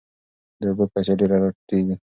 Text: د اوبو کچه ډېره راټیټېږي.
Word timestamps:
د 0.59 0.61
اوبو 0.69 0.83
کچه 0.93 1.13
ډېره 1.19 1.37
راټیټېږي. 1.43 1.95